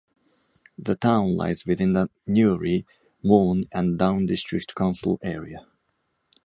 The 0.79 0.95
town 0.95 1.35
lies 1.35 1.63
within 1.63 1.93
the 1.93 2.09
Newry, 2.25 2.87
Mourne 3.21 3.65
and 3.71 3.99
Down 3.99 4.25
District 4.25 4.73
Council 4.73 5.19
area. 5.21 5.67